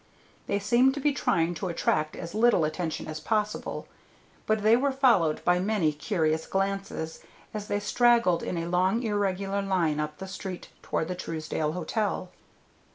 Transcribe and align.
They 0.47 0.57
seemed 0.57 0.95
to 0.95 0.99
be 0.99 1.13
trying 1.13 1.53
to 1.53 1.67
attract 1.67 2.15
as 2.15 2.33
little 2.33 2.65
attention 2.65 3.05
as 3.05 3.19
possible, 3.19 3.87
but 4.47 4.63
they 4.63 4.75
were 4.75 4.91
followed 4.91 5.45
by 5.45 5.59
many 5.59 5.93
curious 5.93 6.47
glances, 6.47 7.19
as 7.53 7.67
they 7.67 7.79
straggled 7.79 8.41
in 8.41 8.57
a 8.57 8.67
long 8.67 9.03
irregular 9.03 9.61
line 9.61 9.99
up 9.99 10.17
the 10.17 10.27
street 10.27 10.69
toward 10.81 11.07
the 11.07 11.13
Truesdale 11.13 11.73
Hotel. 11.73 12.31